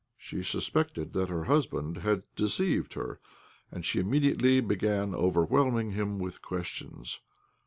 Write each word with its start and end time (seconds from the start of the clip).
She 0.17 0.41
suspected 0.41 1.13
that 1.13 1.29
her 1.29 1.43
husband 1.43 1.97
had 1.97 2.23
deceived 2.35 2.93
her, 2.93 3.19
and 3.71 3.85
she 3.85 3.99
immediately 3.99 4.59
began 4.59 5.13
overwhelming 5.13 5.91
him 5.91 6.17
with 6.17 6.41
questions. 6.41 7.21